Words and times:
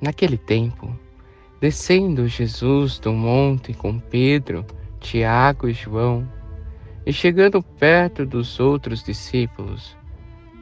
Naquele 0.00 0.36
tempo, 0.36 0.94
descendo 1.60 2.28
Jesus 2.28 2.98
do 2.98 3.12
monte 3.12 3.72
com 3.72 3.98
Pedro, 3.98 4.64
Tiago 5.00 5.68
e 5.68 5.72
João, 5.72 6.28
e 7.06 7.12
chegando 7.12 7.62
perto 7.62 8.26
dos 8.26 8.60
outros 8.60 9.02
discípulos, 9.02 9.96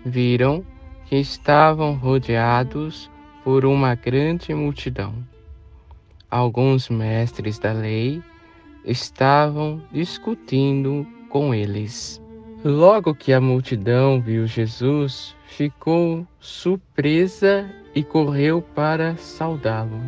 viram 0.04 0.64
que 1.06 1.16
estavam 1.16 1.94
rodeados 1.94 3.10
por 3.42 3.64
uma 3.64 3.94
grande 3.94 4.54
multidão. 4.54 5.14
Alguns 6.30 6.88
mestres 6.88 7.58
da 7.58 7.72
lei 7.72 8.22
estavam 8.84 9.82
discutindo 9.92 11.06
com 11.28 11.54
eles. 11.54 12.20
Logo 12.64 13.14
que 13.14 13.32
a 13.32 13.40
multidão 13.40 14.20
viu 14.20 14.46
Jesus, 14.46 15.34
ficou 15.46 16.26
surpresa 16.40 17.68
e 17.94 18.02
correu 18.02 18.60
para 18.60 19.16
saudá-lo. 19.16 20.00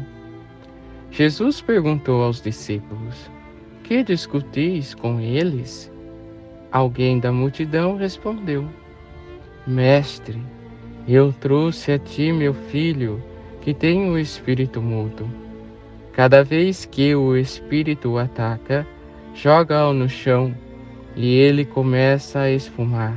Jesus 1.11 1.61
perguntou 1.61 2.23
aos 2.23 2.41
discípulos: 2.41 3.31
Que 3.83 4.03
discutis 4.03 4.95
com 4.95 5.21
eles? 5.21 5.93
Alguém 6.73 7.19
da 7.21 7.31
multidão 7.31 7.97
respondeu: 7.97 8.69
Mestre, 9.67 10.43
eu 11.09 11.33
trouxe 11.33 11.93
a 11.93 11.99
ti 11.99 12.33
meu 12.33 12.53
filho, 12.53 13.23
que 13.61 13.73
tem 13.73 14.11
o 14.11 14.19
espírito 14.19 14.83
mudo. 14.83 15.29
Cada 16.13 16.43
vez 16.43 16.85
que 16.85 17.15
o 17.15 17.37
espírito 17.37 18.13
o 18.13 18.19
ataca, 18.19 18.87
joga-o 19.35 19.93
no 19.93 20.09
chão 20.09 20.55
e 21.15 21.35
ele 21.35 21.65
começa 21.65 22.41
a 22.41 22.51
esfumar, 22.51 23.15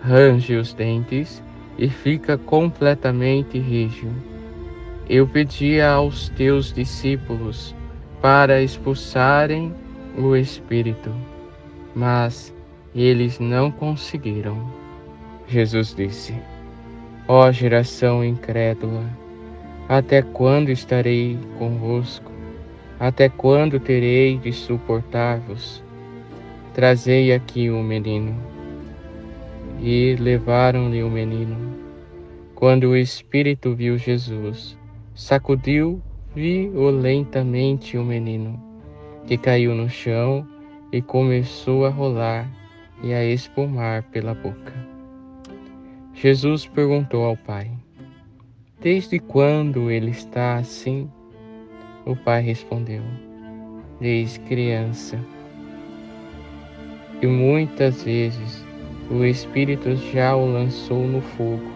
range 0.00 0.56
os 0.56 0.72
dentes 0.72 1.42
e 1.78 1.88
fica 1.88 2.36
completamente 2.36 3.58
rígido. 3.58 4.12
Eu 5.08 5.26
pedia 5.26 5.90
aos 5.90 6.28
teus 6.30 6.72
discípulos 6.72 7.74
para 8.20 8.62
expulsarem 8.62 9.74
o 10.16 10.36
espírito, 10.36 11.12
mas 11.94 12.54
eles 12.94 13.38
não 13.38 13.70
conseguiram. 13.70 14.70
Jesus 15.48 15.94
disse: 15.94 16.34
Ó 17.26 17.48
oh, 17.48 17.52
geração 17.52 18.24
incrédula, 18.24 19.04
até 19.88 20.22
quando 20.22 20.70
estarei 20.70 21.38
convosco? 21.58 22.30
Até 23.00 23.28
quando 23.28 23.80
terei 23.80 24.38
de 24.38 24.52
suportar-vos? 24.52 25.82
Trazei 26.72 27.32
aqui 27.32 27.68
o 27.68 27.82
menino. 27.82 28.34
E 29.84 30.14
levaram-lhe 30.14 31.02
o 31.02 31.10
menino. 31.10 31.56
Quando 32.54 32.90
o 32.90 32.96
espírito 32.96 33.74
viu 33.74 33.98
Jesus, 33.98 34.78
sacudiu 35.12 36.00
violentamente 36.36 37.98
o 37.98 38.04
menino, 38.04 38.62
que 39.26 39.36
caiu 39.36 39.74
no 39.74 39.88
chão 39.88 40.46
e 40.92 41.02
começou 41.02 41.84
a 41.84 41.88
rolar 41.88 42.48
e 43.02 43.12
a 43.12 43.24
espumar 43.24 44.04
pela 44.04 44.34
boca. 44.34 44.72
Jesus 46.14 46.64
perguntou 46.64 47.24
ao 47.24 47.36
pai: 47.36 47.68
Desde 48.80 49.18
quando 49.18 49.90
ele 49.90 50.12
está 50.12 50.58
assim? 50.58 51.10
O 52.06 52.14
pai 52.14 52.40
respondeu: 52.40 53.02
Desde 54.00 54.38
criança 54.38 55.18
e 57.20 57.26
muitas 57.26 58.04
vezes 58.04 58.71
o 59.12 59.26
Espírito 59.26 59.94
já 59.94 60.34
o 60.34 60.50
lançou 60.50 61.06
no 61.06 61.20
fogo 61.20 61.70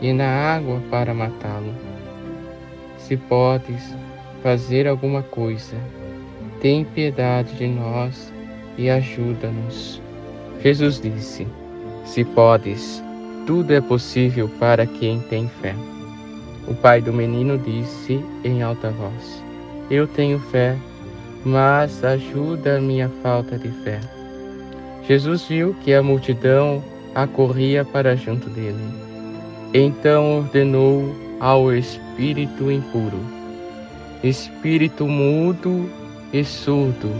e 0.00 0.10
na 0.12 0.26
água 0.26 0.80
para 0.90 1.12
matá-lo. 1.12 1.74
Se 2.96 3.16
podes 3.16 3.94
fazer 4.42 4.88
alguma 4.88 5.22
coisa, 5.22 5.76
tem 6.60 6.84
piedade 6.84 7.54
de 7.56 7.66
nós 7.66 8.32
e 8.78 8.88
ajuda-nos. 8.88 10.00
Jesus 10.62 10.98
disse: 10.98 11.46
Se 12.04 12.24
podes, 12.24 13.02
tudo 13.46 13.74
é 13.74 13.80
possível 13.80 14.48
para 14.58 14.86
quem 14.86 15.20
tem 15.20 15.48
fé. 15.60 15.74
O 16.66 16.74
pai 16.74 17.02
do 17.02 17.12
menino 17.12 17.58
disse 17.58 18.24
em 18.44 18.62
alta 18.62 18.90
voz: 18.90 19.44
Eu 19.90 20.06
tenho 20.06 20.38
fé, 20.38 20.74
mas 21.44 22.02
ajuda 22.02 22.78
a 22.78 22.80
minha 22.80 23.10
falta 23.22 23.58
de 23.58 23.68
fé. 23.84 24.21
Jesus 25.12 25.42
viu 25.42 25.76
que 25.84 25.92
a 25.92 26.02
multidão 26.02 26.82
acorria 27.14 27.84
para 27.84 28.16
junto 28.16 28.48
dele. 28.48 28.82
Então 29.74 30.38
ordenou 30.38 31.14
ao 31.38 31.70
espírito 31.70 32.72
impuro: 32.72 33.18
Espírito 34.24 35.06
mudo 35.06 35.86
e 36.32 36.42
surdo, 36.42 37.10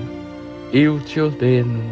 eu 0.72 1.00
te 1.00 1.20
ordeno 1.20 1.82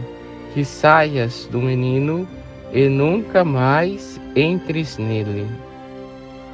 que 0.55 0.65
saias 0.65 1.47
do 1.53 1.61
menino 1.61 2.27
e 2.73 2.89
nunca 2.89 3.45
mais 3.45 4.19
entres 4.35 4.97
nele. 4.97 5.47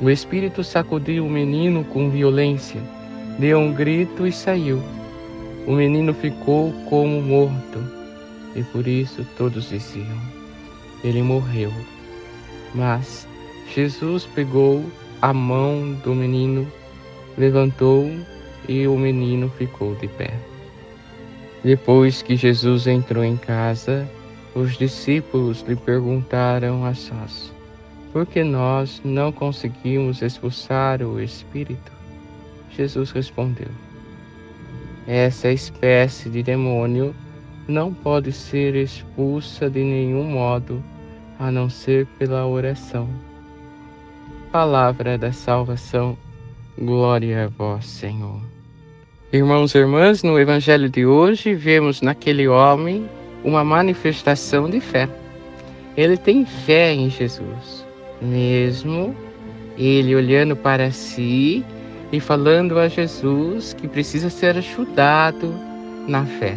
O 0.01 0.11
espírito 0.11 0.65
sacudiu 0.65 1.25
o 1.25 1.31
menino 1.31 1.85
com 1.85 2.11
violência, 2.11 2.81
deu 3.39 3.61
um 3.61 3.73
grito 3.73 4.27
e 4.27 4.33
saiu. 4.33 4.83
O 5.69 5.73
menino 5.73 6.13
ficou 6.13 6.73
como 6.89 7.23
morto 7.23 8.06
e 8.57 8.65
por 8.65 8.89
isso 8.89 9.25
todos 9.37 9.69
diziam: 9.69 10.19
Ele 11.05 11.23
morreu. 11.23 11.71
Mas 12.75 13.29
Jesus 13.73 14.27
pegou 14.35 14.85
a 15.21 15.33
mão 15.33 15.93
do 16.03 16.15
menino, 16.15 16.67
levantou 17.37 18.11
e 18.69 18.87
o 18.89 18.97
menino 18.97 19.49
ficou 19.51 19.95
de 19.97 20.09
pé. 20.09 20.33
Depois 21.63 22.23
que 22.23 22.37
Jesus 22.37 22.87
entrou 22.87 23.23
em 23.23 23.37
casa, 23.37 24.09
os 24.55 24.77
discípulos 24.79 25.63
lhe 25.69 25.77
perguntaram 25.77 26.85
a 26.85 26.95
sós: 26.95 27.53
Por 28.13 28.25
que 28.25 28.43
nós 28.43 29.01
não 29.05 29.31
conseguimos 29.31 30.23
expulsar 30.23 31.03
o 31.03 31.21
espírito? 31.21 31.93
Jesus 32.71 33.11
respondeu: 33.11 33.69
Essa 35.07 35.51
espécie 35.51 36.31
de 36.31 36.43
demônio 36.43 37.15
não 37.69 37.93
pode 37.93 38.33
ser 38.33 38.75
expulsa 38.75 39.69
de 39.69 39.83
nenhum 39.83 40.25
modo, 40.25 40.83
a 41.39 41.51
não 41.51 41.69
ser 41.69 42.07
pela 42.19 42.47
oração. 42.47 43.09
Palavra 44.53 45.19
da 45.19 45.33
salvação, 45.33 46.17
glória 46.79 47.45
a 47.45 47.49
vós, 47.49 47.87
Senhor. 47.87 48.41
Irmãos 49.33 49.75
e 49.75 49.79
irmãs, 49.79 50.23
no 50.23 50.39
Evangelho 50.39 50.89
de 50.89 51.05
hoje, 51.05 51.55
vemos 51.55 52.01
naquele 52.01 52.47
homem 52.47 53.09
uma 53.45 53.65
manifestação 53.65 54.71
de 54.71 54.81
fé. 54.81 55.09
Ele 55.97 56.17
tem 56.17 56.45
fé 56.45 56.95
em 56.95 57.11
Jesus, 57.11 57.85
mesmo 58.23 59.15
ele 59.77 60.15
olhando 60.15 60.55
para 60.55 60.91
si 60.91 61.65
e 62.13 62.21
falando 62.21 62.79
a 62.79 62.89
Jesus 62.89 63.75
que 63.75 63.89
precisa 63.89 64.31
ser 64.31 64.57
ajudado 64.57 65.53
na 66.07 66.25
fé. 66.25 66.57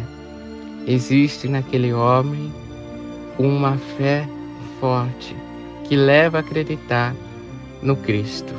Existe 0.90 1.46
naquele 1.46 1.92
homem 1.92 2.52
uma 3.38 3.76
fé 3.96 4.28
forte 4.80 5.36
que 5.84 5.94
leva 5.94 6.38
a 6.38 6.40
acreditar 6.40 7.14
no 7.80 7.94
Cristo. 7.94 8.52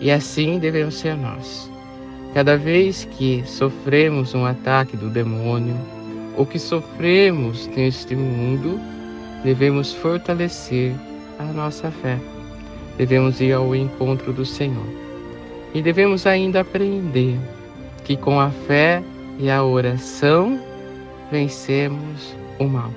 E 0.00 0.12
assim 0.12 0.60
devemos 0.60 0.94
ser 0.94 1.16
nós. 1.16 1.68
Cada 2.34 2.56
vez 2.56 3.04
que 3.04 3.42
sofremos 3.44 4.32
um 4.32 4.46
ataque 4.46 4.96
do 4.96 5.10
demônio, 5.10 5.76
ou 6.36 6.46
que 6.46 6.56
sofremos 6.56 7.66
neste 7.66 8.14
mundo, 8.14 8.78
devemos 9.42 9.92
fortalecer 9.92 10.94
a 11.40 11.44
nossa 11.46 11.90
fé. 11.90 12.16
Devemos 12.96 13.40
ir 13.40 13.54
ao 13.54 13.74
encontro 13.74 14.32
do 14.32 14.46
Senhor. 14.46 14.86
E 15.74 15.82
devemos 15.82 16.28
ainda 16.28 16.60
aprender 16.60 17.36
que 18.04 18.16
com 18.16 18.38
a 18.38 18.50
fé 18.50 19.02
e 19.36 19.50
a 19.50 19.64
oração 19.64 20.67
vencemos 21.30 22.34
o 22.58 22.64
mal, 22.64 22.92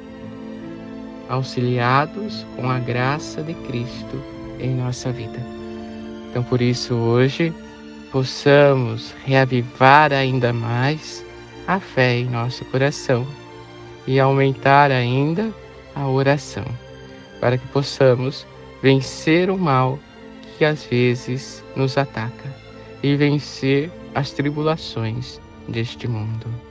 auxiliados 1.30 2.46
com 2.56 2.70
a 2.70 2.80
graça 2.80 3.42
de 3.44 3.54
Cristo 3.54 4.22
em 4.60 4.76
nossa 4.76 5.12
vida. 5.12 5.40
Então, 6.30 6.44
por 6.44 6.62
isso, 6.62 6.96
hoje, 6.96 7.54
possamos 8.12 9.14
reavivar 9.26 10.14
ainda 10.14 10.54
mais 10.54 11.26
a 11.68 11.80
fé 11.80 12.18
em 12.18 12.26
nosso 12.26 12.64
coração 12.66 13.26
e 14.08 14.20
aumentar 14.20 14.92
ainda 14.92 15.54
a 15.96 16.08
oração, 16.08 16.66
para 17.40 17.58
que 17.58 17.68
possamos 17.68 18.46
vencer 18.82 19.50
o 19.50 19.58
mal 19.58 20.00
que 20.58 20.66
às 20.66 20.86
vezes 20.86 21.64
nos 21.76 21.98
ataca 21.98 22.54
e 23.04 23.16
vencer 23.16 23.92
as 24.14 24.32
tribulações 24.32 25.40
deste 25.68 26.08
mundo 26.08 26.71